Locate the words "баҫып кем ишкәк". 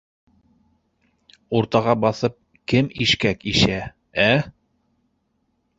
2.07-3.47